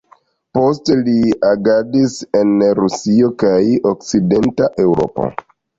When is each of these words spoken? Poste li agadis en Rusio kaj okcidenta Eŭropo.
Poste 0.57 0.95
li 1.09 1.33
agadis 1.51 2.17
en 2.41 2.57
Rusio 2.83 3.33
kaj 3.47 3.63
okcidenta 3.95 4.77
Eŭropo. 4.89 5.33